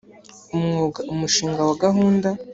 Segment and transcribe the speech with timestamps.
[0.55, 2.29] umwuga umushinga wa gahunda